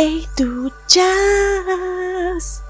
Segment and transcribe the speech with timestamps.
[0.00, 2.62] Ей, до джаз!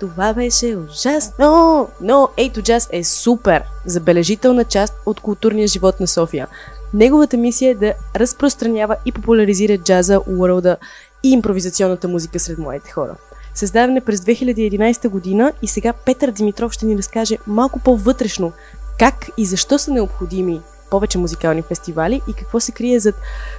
[0.00, 1.88] Това беше ужасно!
[2.00, 3.62] Но Ей, джаз е супер!
[3.86, 6.46] Забележителна част от културния живот на София.
[6.94, 10.76] Неговата мисия е да разпространява и популяризира джаза, уорлда
[11.22, 13.16] и импровизационната музика сред младите хора.
[13.54, 18.52] Създаден през 2011 година и сега Петър Димитров ще ни разкаже малко по-вътрешно
[18.98, 20.60] как и защо са необходими
[20.90, 23.14] повече музикални фестивали и какво се крие зад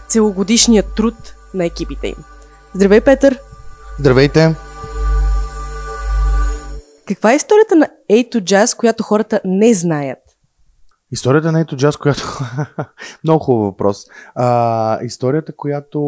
[0.08, 1.16] целогодишния труд
[1.54, 2.16] на екипите им.
[2.76, 3.40] Здравей, Петър!
[4.00, 4.56] Здравейте!
[7.08, 10.20] Каква е историята на A to Jazz, която хората не знаят?
[11.12, 12.40] Историята на to Jazz, която...
[13.24, 14.06] Много хубав въпрос.
[14.36, 16.00] А, историята, която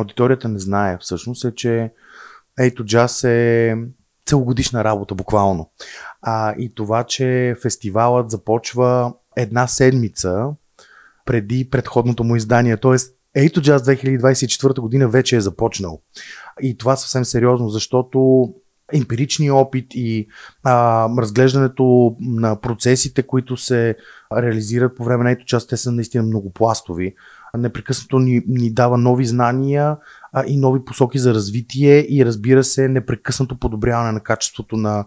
[0.00, 1.92] аудиторията не знае всъщност е, че
[2.58, 3.76] to Jazz е
[4.26, 5.70] целогодишна работа, буквално.
[6.22, 10.46] А, и това, че фестивалът започва една седмица
[11.24, 12.76] преди предходното му издание.
[12.76, 16.00] Тоест, Ейто Jazz 2024 година вече е започнал.
[16.62, 18.48] И това съвсем сериозно, защото
[18.92, 20.26] емпиричния опит и
[20.64, 23.96] а, разглеждането на процесите, които се
[24.36, 27.14] реализират по време на ето част, те са наистина многопластови.
[27.58, 29.96] Непрекъснато ни, ни дава нови знания
[30.32, 35.04] а, и нови посоки за развитие и разбира се, непрекъснато подобряване на качеството на,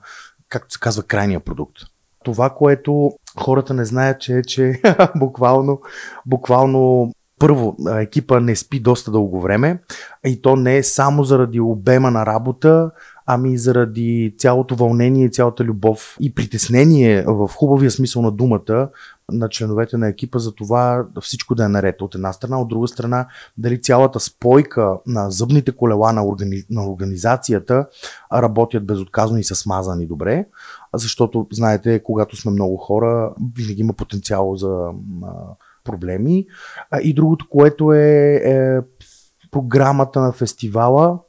[0.50, 1.78] както се казва, крайния продукт.
[2.24, 4.82] Това, което хората не знаят, че е, че
[5.16, 5.82] буквално,
[6.26, 9.80] буквално първо, екипа не спи доста дълго време
[10.26, 12.92] и то не е само заради обема на работа,
[13.26, 18.90] ами заради цялото вълнение, цялата любов и притеснение в хубавия смисъл на думата
[19.32, 22.02] на членовете на екипа за това всичко да е наред.
[22.02, 26.64] От една страна, от друга страна дали цялата спойка на зъбните колела на, органи...
[26.70, 27.88] на организацията
[28.34, 30.46] работят безотказно и са смазани добре,
[30.94, 34.88] защото знаете, когато сме много хора, винаги има потенциал за
[35.84, 36.48] проблеми.
[37.04, 38.80] И другото, което е, е
[39.52, 41.20] програмата на фестивала,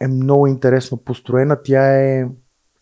[0.00, 1.58] е много интересно построена.
[1.64, 2.28] Тя е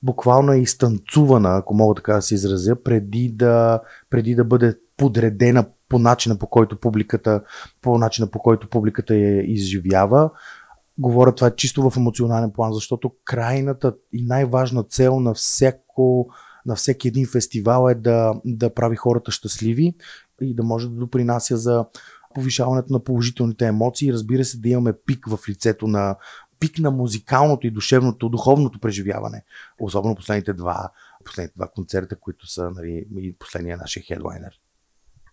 [0.02, 3.80] буквално е изтанцувана, ако мога така да се изразя, преди да,
[4.10, 7.42] преди да бъде подредена по начина по който публиката,
[7.82, 10.30] по начина по който публиката я изживява.
[10.98, 16.28] Говоря това чисто в емоционален план, защото крайната и най-важна цел на всяко
[16.66, 19.94] на всеки един фестивал е да, да прави хората щастливи
[20.40, 21.86] и да може да допринася за
[22.34, 24.12] повишаването на положителните емоции.
[24.12, 26.16] Разбира се, да имаме пик в лицето на
[26.60, 29.44] пик на музикалното и душевното, духовното преживяване.
[29.80, 30.90] Особено последните два,
[31.24, 34.60] последните два концерта, които са нали, и последния нашия хедлайнер.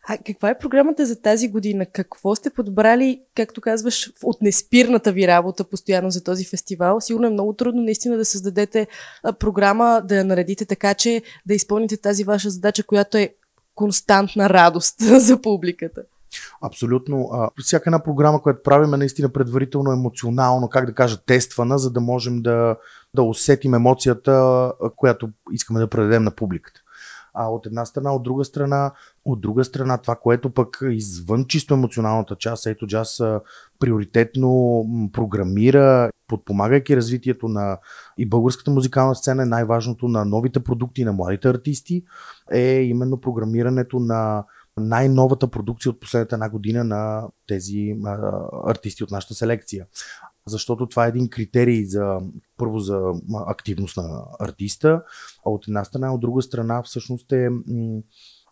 [0.07, 1.85] А каква е програмата за тази година?
[1.85, 7.01] Какво сте подбрали, както казваш, от неспирната ви работа постоянно за този фестивал?
[7.01, 8.87] Сигурно е много трудно наистина да създадете
[9.39, 13.35] програма, да я наредите така, че да изпълните тази ваша задача, която е
[13.81, 14.95] константна радост
[15.27, 16.01] за публиката.
[16.61, 17.29] Абсолютно.
[17.33, 21.91] А, всяка една програма, която правим е наистина предварително емоционално, как да кажа, тествана, за
[21.91, 22.75] да можем да,
[23.13, 26.80] да усетим емоцията, която искаме да предадем на публиката.
[27.33, 28.91] А от една страна, от друга страна,
[29.25, 33.21] от друга страна, това, което пък извън чисто емоционалната част, ето джаз
[33.79, 37.77] приоритетно програмира, подпомагайки развитието на
[38.17, 42.03] и българската музикална сцена, е най-важното на новите продукти на младите артисти,
[42.51, 44.43] е именно програмирането на
[44.77, 48.31] най-новата продукция от последната една година на тези а,
[48.67, 49.85] артисти от нашата селекция.
[50.47, 52.19] Защото това е един критерий за
[52.57, 53.13] първо за
[53.47, 55.03] активност на артиста,
[55.45, 58.01] а от една страна, от друга страна всъщност е м-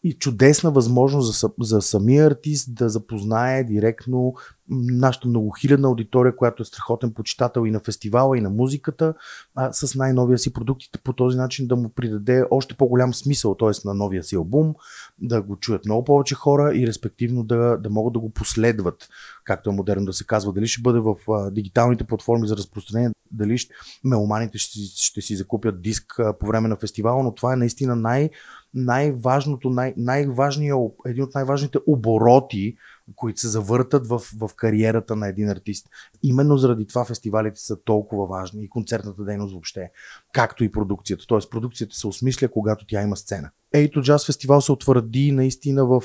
[0.03, 4.33] и чудесна възможност за, за самия артист да запознае директно
[4.69, 9.13] нашата многохилядна аудитория, която е страхотен почитател и на фестивала, и на музиката,
[9.55, 13.55] а, с най-новия си продукт и по този начин да му придаде още по-голям смисъл,
[13.55, 13.69] т.е.
[13.85, 14.73] на новия си албум,
[15.21, 19.09] да го чуят много повече хора и респективно да, да могат да го последват,
[19.43, 20.53] както е модерно да се казва.
[20.53, 23.73] Дали ще бъде в а, дигиталните платформи за разпространение, дали ще,
[24.03, 27.95] меломаните ще, ще си закупят диск а, по време на фестивала, но това е наистина
[27.95, 28.29] най-
[28.73, 30.75] най-важното, най- най-важния,
[31.05, 32.75] един от най-важните обороти,
[33.15, 35.87] които се завъртат в, в кариерата на един артист.
[36.23, 39.91] Именно заради това фестивалите са толкова важни и концертната дейност въобще,
[40.33, 41.25] както и продукцията.
[41.27, 43.49] Тоест продукцията се осмисля, когато тя има сцена.
[43.73, 46.01] Ейто Джаз фестивал се утвърди наистина в,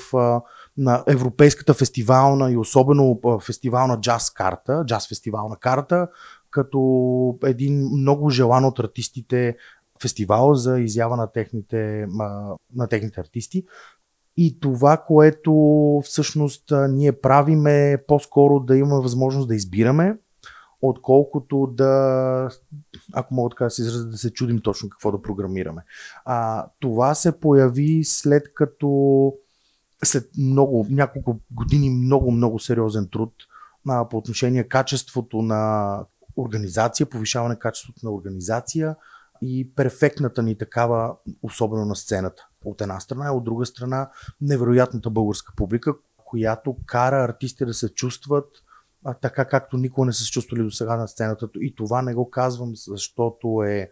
[0.77, 6.07] на европейската фестивална и особено фестивална джаз карта, джаз фестивална карта,
[6.51, 9.55] като един много желан от артистите
[10.01, 12.07] фестивал за изява на техните,
[12.75, 13.65] на техните артисти.
[14.37, 15.53] И това, което
[16.03, 20.17] всъщност ние правим е по-скоро да имаме възможност да избираме,
[20.81, 22.49] отколкото да,
[23.13, 25.81] ако мога така да се изразя, да се чудим точно какво да програмираме.
[26.25, 29.33] А, това се появи след като
[30.03, 33.33] след много, няколко години много, много сериозен труд
[33.89, 35.99] а, по отношение качеството на
[36.37, 38.95] организация, повишаване качеството на организация
[39.41, 42.47] и перфектната ни такава, особено на сцената.
[42.65, 44.09] От една страна, и от друга страна,
[44.41, 48.47] невероятната българска публика, която кара артисти да се чувстват
[49.05, 51.49] а, така, както никога не са се чувствали до сега на сцената.
[51.61, 53.89] И това не го казвам, защото е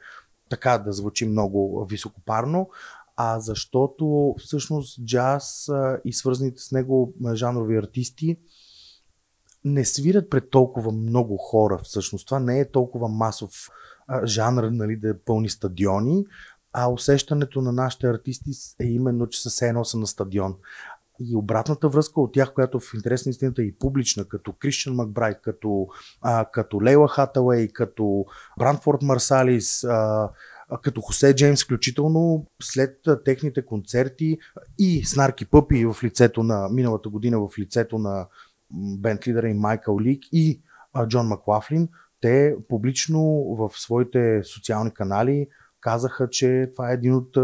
[0.50, 2.70] така да звучи много високопарно,
[3.16, 8.38] а защото всъщност джаз а, и свързаните с него жанрови артисти
[9.66, 11.80] не свират пред толкова много хора.
[11.84, 13.52] Всъщност това не е толкова масов
[14.08, 16.26] а, жанр, нали, да пълни стадиони,
[16.74, 20.56] а усещането на нашите артисти е именно, че са се едно на стадион.
[21.20, 24.96] И обратната връзка от тях, която в интерес на истината е и публична, като Кристиан
[24.96, 25.88] Макбрайт, като,
[26.22, 28.26] а, като Лейла Хатауей, като
[28.60, 30.30] Брандфорд Марсалис, а,
[30.82, 34.38] като Хосе Джеймс, включително след техните концерти
[34.80, 38.28] и Снарки Пъпи в лицето на миналата година в лицето на
[38.74, 40.62] бенд лидера и Майкъл Лик и
[40.94, 41.90] а, Джон Маклафлин,
[42.22, 43.22] те публично
[43.60, 45.48] в своите социални канали
[45.82, 47.38] казаха, че това е един от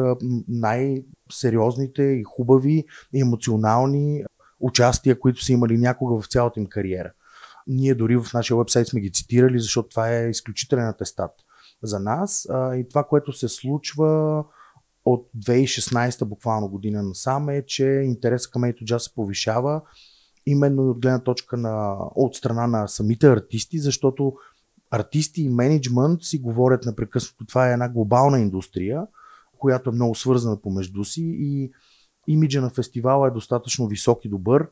[0.47, 4.23] най-сериозните и хубави и емоционални
[4.59, 7.11] участия, които са имали някога в цялата им кариера.
[7.67, 11.31] Ние дори в нашия вебсайт сме ги цитирали, защото това е изключителен атестат
[11.83, 12.47] за нас.
[12.51, 14.43] И това, което се случва
[15.05, 19.81] от 2016 буквално година насам е, че интерес към Ейто Джаз се повишава
[20.45, 24.33] именно от гледна точка на, от страна на самите артисти, защото
[24.91, 27.45] артисти и менеджмент си говорят непрекъснато.
[27.45, 29.07] Това е една глобална индустрия,
[29.57, 31.71] която е много свързана помежду си и
[32.27, 34.67] имиджа на фестивала е достатъчно висок и добър,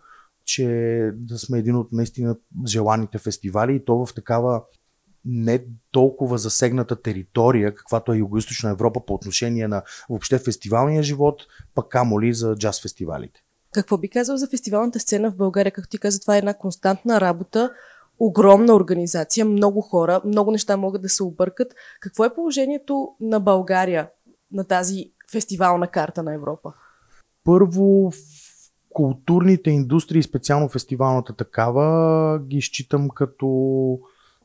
[0.45, 0.65] че
[1.15, 2.37] да сме един от наистина
[2.67, 4.63] желаните фестивали и то в такава
[5.25, 11.41] не толкова засегната територия, каквато е Юго-Источна Европа по отношение на въобще фестивалния живот,
[11.75, 13.39] пък камо ли за джаз фестивалите.
[13.73, 15.71] Какво би казал за фестивалната сцена в България?
[15.71, 17.71] Както ти каза, това е една константна работа,
[18.19, 21.73] огромна организация, много хора, много неща могат да се объркат.
[21.99, 24.09] Какво е положението на България
[24.51, 26.73] на тази фестивална карта на Европа?
[27.43, 28.11] Първо,
[28.89, 33.99] културните индустрии, специално фестивалната такава, ги считам като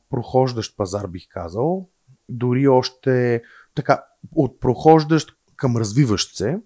[0.09, 1.89] прохождащ пазар, бих казал.
[2.29, 3.41] Дори още
[3.75, 4.03] така,
[4.35, 6.59] от прохождащ към развиващ се.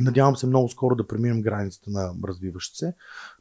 [0.00, 2.94] Надявам се много скоро да преминем границата на развиващ се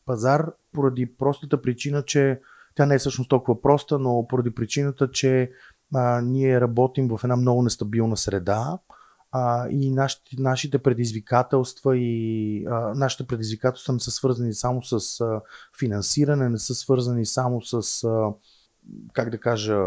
[0.06, 2.42] пазар, поради простата причина, че
[2.76, 5.52] тя не е всъщност толкова проста, но поради причината, че
[5.96, 8.80] а, ние работим в една много нестабилна среда
[9.32, 15.42] а, и нашите, нашите предизвикателства и а, нашите предизвикателства не са свързани само с а,
[15.80, 18.30] финансиране, не са свързани само с, а,
[19.14, 19.80] как да кажа,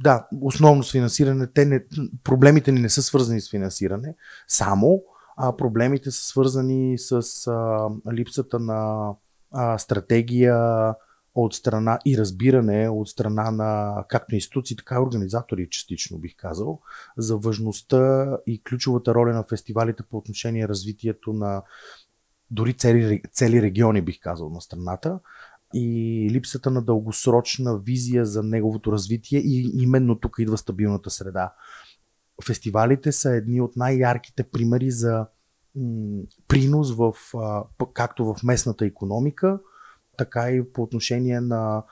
[0.00, 1.46] да, основно с финансиране.
[1.46, 1.84] Те не,
[2.24, 4.14] проблемите ни не са свързани с финансиране
[4.48, 5.02] само,
[5.36, 7.12] а проблемите са свързани с
[7.46, 9.10] а, липсата на
[9.52, 10.94] а, стратегия,
[11.36, 16.80] от страна и разбиране от страна на както институции, така и организатори, частично бих казал,
[17.16, 21.62] за важността и ключовата роля на фестивалите по отношение развитието на
[22.50, 25.18] дори цели, цели региони, бих казал, на страната
[25.74, 31.52] и липсата на дългосрочна визия за неговото развитие и именно тук идва стабилната среда.
[32.44, 35.26] Фестивалите са едни от най-ярките примери за
[36.48, 37.12] принос в,
[37.92, 39.58] както в местната економика,
[40.18, 41.82] така и по отношение на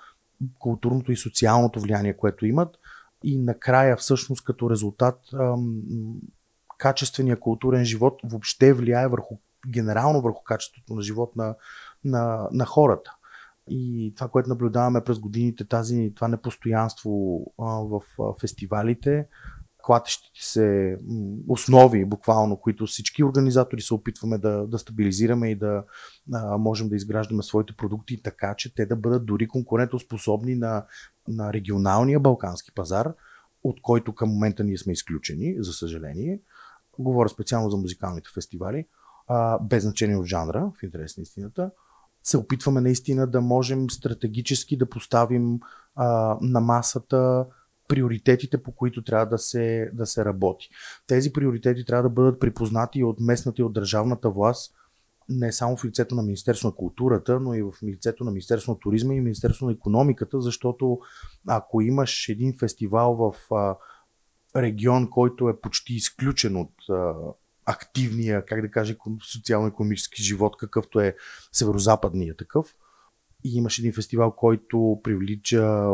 [0.58, 2.76] културното и социалното влияние, което имат.
[3.24, 5.20] И накрая, всъщност, като резултат,
[6.78, 11.54] качествения културен живот въобще влияе върху, генерално върху качеството на живот на,
[12.04, 13.16] на, на хората.
[13.68, 19.26] И това, което наблюдаваме през годините, тази, това непостоянство а, в а, фестивалите,
[19.86, 20.98] клатещите се
[21.48, 25.84] основи, буквално, които всички организатори се опитваме да, да стабилизираме и да
[26.34, 30.84] а, можем да изграждаме своите продукти така, че те да бъдат дори конкурентоспособни на,
[31.28, 33.12] на регионалния балкански пазар,
[33.64, 36.40] от който към момента ние сме изключени, за съжаление.
[36.98, 38.86] Говоря специално за музикалните фестивали,
[39.28, 41.70] а, без значение от жанра, в интерес на истината.
[42.22, 45.60] Се опитваме наистина да можем стратегически да поставим
[45.94, 47.46] а, на масата
[47.88, 50.68] приоритетите, по които трябва да се, да се работи.
[51.06, 54.74] Тези приоритети трябва да бъдат припознати от местната и от държавната власт,
[55.28, 58.78] не само в лицето на Министерство на културата, но и в лицето на Министерство на
[58.78, 60.98] туризма и Министерство на економиката, защото
[61.48, 63.76] ако имаш един фестивал в а,
[64.56, 67.14] регион, който е почти изключен от а,
[67.66, 68.96] активния, как да кажа,
[69.32, 71.16] социално-економически живот, какъвто е
[71.52, 72.74] северо-западния такъв,
[73.44, 75.88] и имаш един фестивал, който привлича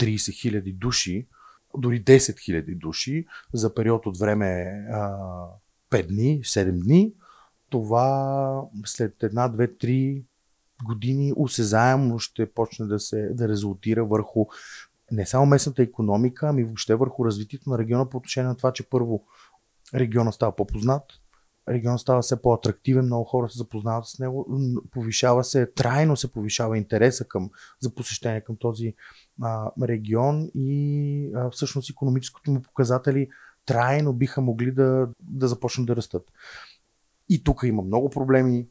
[0.00, 1.26] 30 хиляди души,
[1.78, 4.46] дори 10 хиляди души за период от време
[4.92, 5.16] а,
[5.90, 7.12] 5 дни, 7 дни,
[7.70, 10.24] това след една, две, три,
[10.84, 14.46] години осезаемо ще почне да се да резултира върху
[15.12, 18.88] не само местната економика, ами въобще върху развитието на региона по отношение на това, че
[18.88, 19.24] първо
[19.94, 21.02] региона става по-познат,
[21.70, 24.46] регион става все по-атрактивен, много хора се запознават с него,
[24.90, 27.50] повишава се, трайно се повишава интереса към,
[27.80, 28.94] за посещение към този
[29.42, 33.28] а, регион и а, всъщност економическото му показатели
[33.66, 36.32] трайно биха могли да, да започнат да растат.
[37.28, 38.66] И тук има много проблеми,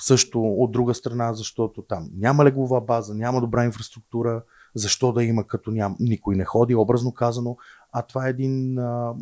[0.00, 4.42] също от друга страна, защото там няма леглова база, няма добра инфраструктура,
[4.78, 7.56] защо да има, като ням, никой не ходи, образно казано.
[7.92, 9.14] А това е един а,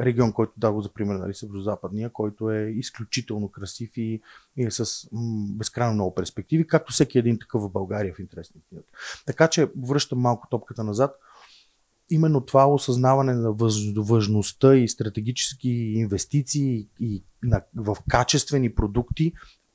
[0.00, 4.20] регион, който дава за пример, нали, Северо-Западния, който е изключително красив и,
[4.56, 8.60] и е с м, безкрайно много перспективи, както всеки един такъв в България в интересни
[9.26, 11.14] Така че връщам малко топката назад.
[12.10, 13.52] Именно това осъзнаване на
[13.96, 19.32] важността и стратегически инвестиции и на, в качествени продукти,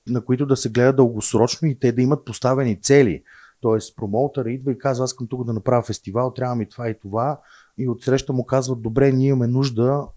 [0.07, 3.23] на които да се гледа дългосрочно и те да имат поставени цели.
[3.61, 6.99] Тоест, промоутъра идва и казва, аз искам тук да направя фестивал, трябва ми това и
[6.99, 7.41] това.
[7.77, 10.07] И отсреща му казват, добре, ние имаме нужда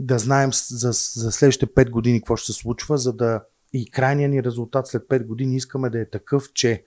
[0.00, 4.32] да знаем за, за следващите 5 години какво ще се случва, за да и крайният
[4.32, 6.84] ни резултат след 5 години искаме да е такъв, че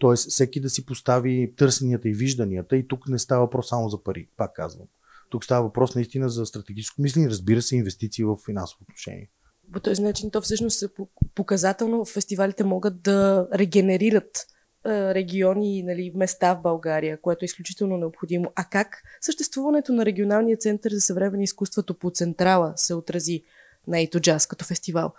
[0.00, 0.14] т.е.
[0.14, 4.28] всеки да си постави търсенията и вижданията и тук не става въпрос само за пари,
[4.36, 4.86] пак казвам.
[5.30, 9.30] Тук става въпрос наистина за стратегическо мислене, разбира се, инвестиции в финансово отношение.
[9.72, 10.88] По този начин то всъщност е
[11.34, 14.46] показателно фестивалите могат да регенерират
[14.86, 18.52] региони, нали, места в България, което е изключително необходимо.
[18.56, 23.42] А как съществуването на регионалния център за съвременни изкуството по Централа се отрази
[23.88, 25.12] на Ето Джаз като фестивал?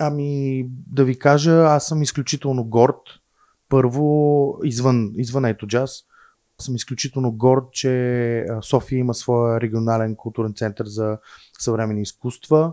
[0.00, 3.02] Ами, да ви кажа, аз съм изключително горд.
[3.68, 6.04] Първо, извън, извън Ето Джаз,
[6.62, 11.18] съм изключително горд, че София има своя регионален културен център за
[11.58, 12.72] съвременни изкуства.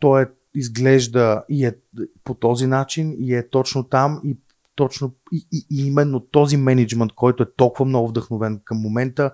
[0.00, 1.74] Той е, изглежда и е
[2.24, 4.38] по този начин и е точно там и
[4.78, 9.30] точно и, и, и именно този менеджмент, който е толкова много вдъхновен към момента,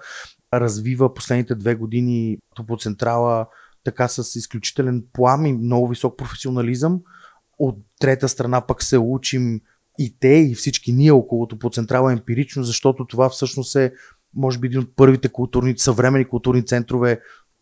[0.55, 3.47] развива последните две години Топоцентрала
[3.85, 7.01] така с изключителен плам и много висок професионализъм.
[7.59, 9.61] От трета страна пък се учим
[9.99, 13.93] и те, и всички ние около Топоцентрала емпирично, защото това всъщност е
[14.35, 17.21] може би един от първите културни, съвремени културни центрове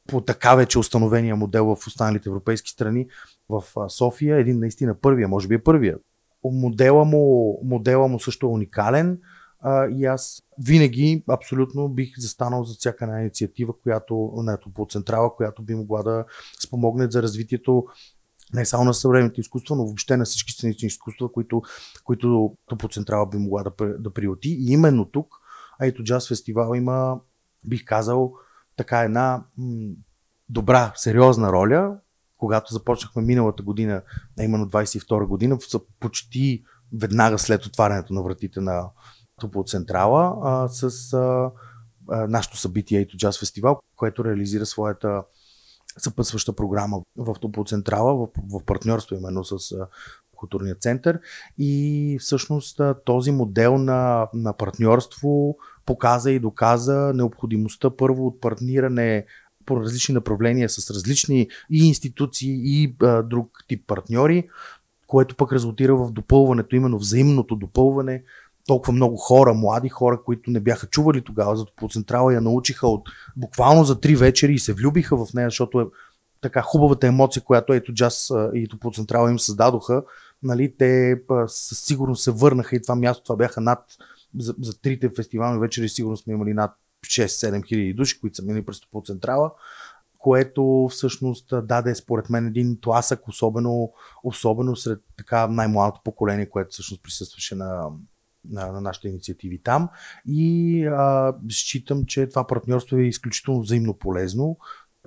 [0.09, 3.07] по така вече установения модел в останалите европейски страни
[3.49, 4.37] в София.
[4.37, 5.97] Един наистина първия, може би е първия
[6.51, 9.19] модела му, модела му също е уникален
[9.61, 15.37] а, и аз винаги абсолютно бих застанал за всяка една инициатива, която на по централа,
[15.37, 16.25] която би могла да
[16.65, 17.87] спомогне за развитието
[18.55, 21.63] не само на съвременните изкуства, но въобще на всички сценични изкуства, които,
[22.05, 24.49] които по централа би могла да, да приоти.
[24.49, 25.35] И именно тук,
[25.79, 27.21] а ето Джаз фестивал има,
[27.65, 28.33] бих казал,
[28.77, 29.95] така една м-
[30.49, 31.97] добра, сериозна роля,
[32.43, 34.03] когато започнахме миналата година,
[34.39, 35.59] а именно 22 година,
[36.01, 38.85] почти веднага след отварянето на вратите на
[39.41, 41.51] Топлоцентрала, с а,
[42.11, 45.23] а, нашото събитие Ето Джаз фестивал, което реализира своята
[45.99, 49.87] съпътстваща програма в Топлоцентрала, в, в партньорство именно с а,
[50.37, 51.21] културния център.
[51.59, 55.57] И всъщност този модел на, на партньорство
[55.87, 59.27] показа и доказа необходимостта първо от партниране
[59.67, 64.49] по различни направления с различни и институции и а, друг тип партньори,
[65.07, 68.23] което пък резултира в допълването, именно взаимното допълване.
[68.67, 71.89] Толкова много хора, млади хора, които не бяха чували тогава за по
[72.33, 75.87] я научиха от буквално за три вечери и се влюбиха в нея, защото е
[76.41, 80.03] така хубавата емоция, която ето джаз и Централа им създадоха.
[80.43, 83.85] Нали, те със сигурност се върнаха и това място, това бяха над
[84.39, 86.71] за, за трите фестивални вечери, сигурно сме имали над
[87.07, 89.53] 6-7 хиляди души, които са мини през по централа,
[90.19, 93.93] което всъщност даде според мен един тласък, особено,
[94.25, 97.89] особено сред така най-младото поколение, което всъщност присъстваше на,
[98.51, 99.89] на, на нашите инициативи там.
[100.27, 104.59] И а, считам, че това партньорство е изключително взаимно полезно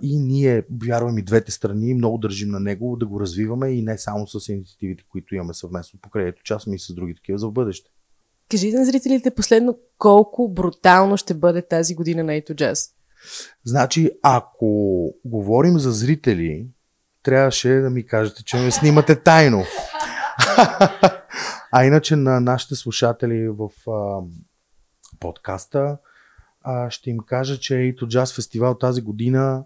[0.01, 3.97] и ние вярваме и двете страни, много държим на него да го развиваме и не
[3.97, 7.51] само с инициативите, които имаме съвместно покрай ето част, и с други такива за в
[7.51, 7.89] бъдеще.
[8.51, 12.89] Кажи на зрителите последно колко брутално ще бъде тази година на Ето Джаз.
[13.63, 16.67] Значи, ако говорим за зрители,
[17.23, 19.63] трябваше да ми кажете, че ме снимате тайно.
[21.71, 24.21] а иначе на нашите слушатели в а,
[25.19, 25.97] подкаста
[26.61, 29.63] а, ще им кажа, че Ето Джаз фестивал тази година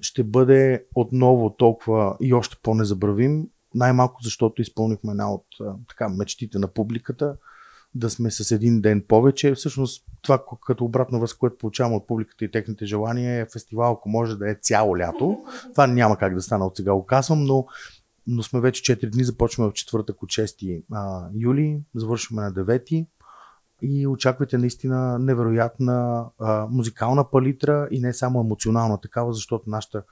[0.00, 3.46] ще бъде отново толкова и още по-незабравим.
[3.74, 7.36] Най-малко защото изпълнихме една от а, така, мечтите на публиката–
[7.94, 9.54] да сме с един ден повече.
[9.54, 14.08] Всъщност това като обратна връзка, което получавам от публиката и техните желания е фестивал, ако
[14.08, 15.44] може да е цяло лято.
[15.72, 17.66] Това няма как да стане от сега го казвам, но
[18.26, 23.06] но сме вече 4 дни, започваме в четвъртък от 6 а, юли, завършваме на 9
[23.82, 30.02] и очаквайте наистина невероятна а, музикална палитра и не само емоционална такава, защото нашата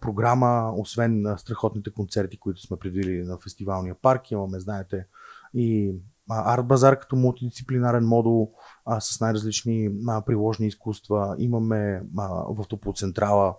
[0.00, 5.06] програма, освен страхотните концерти, които сме предвидили на фестивалния парк, имаме, знаете,
[5.54, 5.94] и
[6.28, 8.52] арт базар като мултидисциплинарен модул
[8.84, 11.36] а, с най-различни а, приложни изкуства.
[11.38, 13.56] Имаме а, в Топоцентрала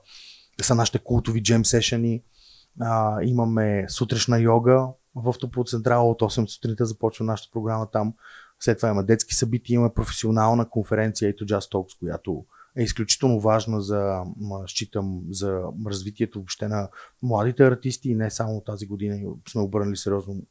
[0.61, 2.23] са нашите култови джем сешени.
[2.81, 8.13] А, имаме сутрешна йога в Топоцентрала от 8 сутринта започва нашата програма там.
[8.59, 12.45] След това има детски събития, имаме професионална конференция Ето Just Talks, която
[12.77, 14.23] е изключително важна за,
[14.67, 16.89] считам, за развитието въобще на
[17.21, 20.41] младите артисти и не само тази година сме обърнали сериозно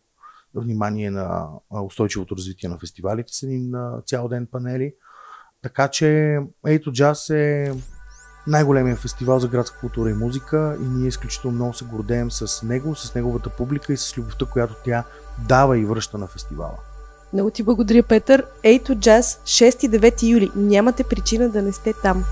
[0.55, 3.75] внимание на устойчивото развитие на фестивалите с един
[4.07, 4.95] цял ден панели.
[5.63, 7.73] Така че Ето Джаз е
[8.47, 12.95] най-големия фестивал за градска култура и музика и ние изключително много се гордеем с него,
[12.95, 15.05] с неговата публика и с любовта, която тя
[15.49, 16.79] дава и връща на фестивала.
[17.33, 18.47] Много ти благодаря, Петър.
[18.63, 20.51] Ето Джаз, 6-9 юли.
[20.57, 22.25] Нямате причина да не сте там.